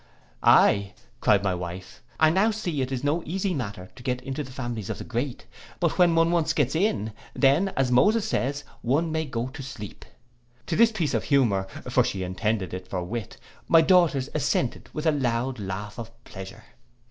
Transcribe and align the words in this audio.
'Ay,' 0.41 0.95
cried 1.19 1.43
my 1.43 1.53
wife, 1.53 2.01
I 2.19 2.31
now 2.31 2.49
see 2.49 2.81
it 2.81 2.91
is 2.91 3.03
no 3.03 3.21
easy 3.23 3.53
matter 3.53 3.91
to 3.95 4.01
get 4.01 4.19
into 4.23 4.43
the 4.43 4.51
families 4.51 4.89
of 4.89 4.97
the 4.97 5.03
great; 5.03 5.45
but 5.79 5.99
when 5.99 6.15
one 6.15 6.31
once 6.31 6.53
gets 6.53 6.73
in, 6.73 7.13
then, 7.35 7.67
as 7.77 7.91
Moses 7.91 8.27
says, 8.27 8.63
one 8.81 9.11
may 9.11 9.25
go 9.25 9.51
sleep.' 9.59 10.05
To 10.65 10.75
this 10.75 10.91
piece 10.91 11.13
of 11.13 11.25
humour, 11.25 11.67
for 11.87 12.03
she 12.03 12.23
intended 12.23 12.73
it 12.73 12.87
for 12.87 13.03
wit, 13.03 13.37
my 13.67 13.81
daughters 13.81 14.27
assented 14.33 14.89
with 14.91 15.05
a 15.05 15.11
loud 15.11 15.59
laugh 15.59 15.99
of 15.99 16.09
pleasure. 16.23 16.63